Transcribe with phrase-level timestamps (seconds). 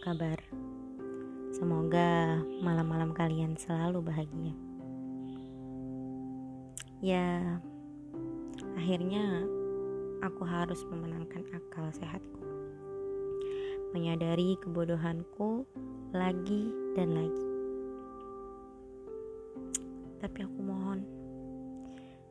[0.00, 0.40] kabar?
[1.52, 4.56] Semoga malam-malam kalian selalu bahagia.
[7.04, 7.60] Ya,
[8.80, 9.44] akhirnya
[10.24, 12.40] aku harus memenangkan akal sehatku.
[13.92, 15.68] Menyadari kebodohanku
[16.16, 17.46] lagi dan lagi.
[20.16, 21.04] Tapi aku mohon,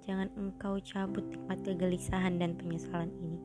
[0.09, 3.37] jangan engkau cabut nikmat kegelisahan dan penyesalan ini.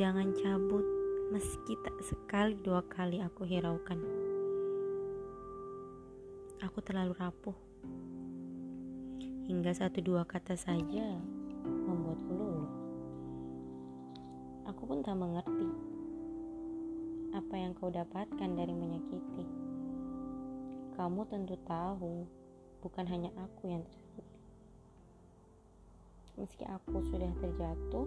[0.00, 0.93] Jangan cabut
[1.34, 3.98] meski tak sekali dua kali aku hiraukan.
[6.62, 7.58] Aku terlalu rapuh.
[9.50, 11.18] Hingga satu dua kata saja
[11.58, 12.70] membuatku luluh.
[14.70, 15.74] Aku pun tak mengerti
[17.34, 19.42] apa yang kau dapatkan dari menyakiti.
[20.94, 22.30] Kamu tentu tahu,
[22.78, 24.38] bukan hanya aku yang tersakiti.
[26.38, 28.06] Meski aku sudah terjatuh,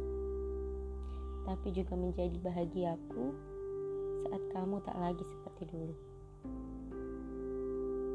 [1.47, 3.31] tapi juga menjadi bahagiaku
[4.27, 5.95] saat kamu tak lagi seperti dulu.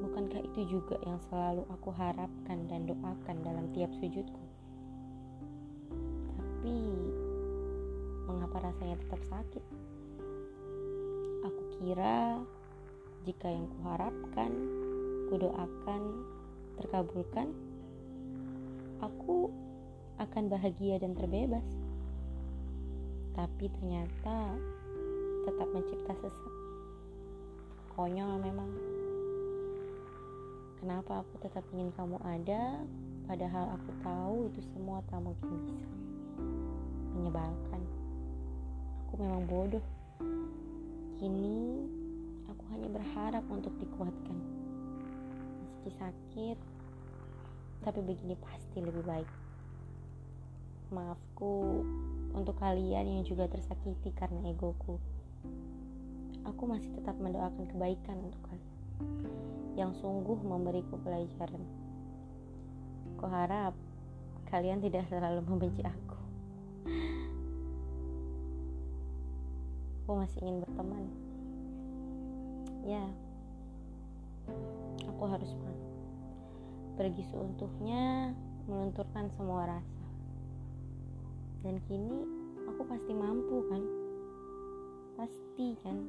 [0.05, 4.45] Bukankah itu juga yang selalu aku harapkan dan doakan dalam tiap sujudku?
[6.37, 6.77] Tapi
[8.29, 9.65] mengapa rasanya tetap sakit?
[11.49, 12.37] Aku kira
[13.25, 14.53] jika yang kuharapkan,
[15.33, 16.03] kudoakan,
[16.77, 17.49] terkabulkan,
[19.01, 19.49] aku
[20.21, 21.65] akan bahagia dan terbebas
[23.33, 24.57] tapi ternyata
[25.49, 26.55] tetap mencipta sesak.
[27.93, 28.71] Konyol memang.
[30.83, 32.83] Kenapa aku tetap ingin kamu ada,
[33.31, 35.95] padahal aku tahu itu semua tak mungkin bisa.
[37.15, 37.83] Menyebalkan.
[39.07, 39.85] Aku memang bodoh.
[41.23, 41.87] Kini
[42.51, 44.39] aku hanya berharap untuk dikuatkan.
[45.63, 46.59] Meski sakit,
[47.87, 49.31] tapi begini pasti lebih baik.
[50.91, 51.87] Maafku
[52.43, 54.99] untuk kalian yang juga tersakiti karena egoku.
[56.43, 58.75] Aku masih tetap mendoakan kebaikan untuk kalian
[59.79, 61.63] yang sungguh memberiku pelajaran.
[63.15, 63.79] Ku harap
[64.51, 66.19] kalian tidak terlalu membenci aku.
[70.03, 71.07] Aku masih ingin berteman.
[72.83, 73.07] Ya,
[75.07, 75.55] aku harus
[76.99, 78.35] pergi seutuhnya
[78.67, 80.03] melunturkan semua rasa
[81.63, 82.42] dan kini
[82.73, 83.83] aku pasti mampu kan?
[85.21, 86.01] Pasti kan?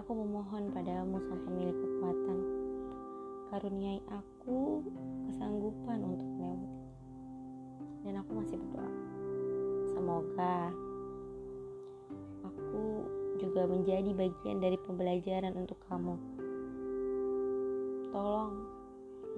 [0.00, 2.38] Aku memohon padamu sang pemilik kekuatan.
[3.52, 4.80] Karuniai aku
[5.28, 6.80] kesanggupan untuk melewati
[8.08, 8.92] dan aku masih berdoa.
[9.92, 10.56] Semoga
[12.48, 12.84] aku
[13.36, 16.16] juga menjadi bagian dari pembelajaran untuk kamu.
[18.16, 18.64] Tolong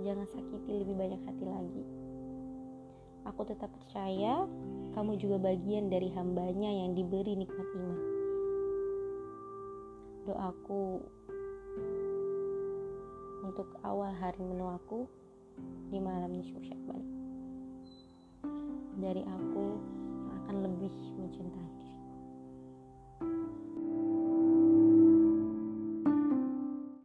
[0.07, 1.83] jangan sakiti lebih banyak hati lagi
[3.29, 4.49] Aku tetap percaya
[4.97, 7.99] kamu juga bagian dari hambanya yang diberi nikmat iman.
[10.29, 10.85] Doaku
[13.45, 15.09] untuk awal hari menu aku
[15.91, 17.03] di malam nisfu Syakban.
[19.01, 19.51] Dari aku